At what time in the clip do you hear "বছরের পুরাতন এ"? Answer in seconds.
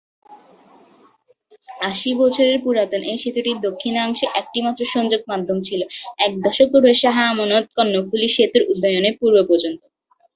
2.21-3.23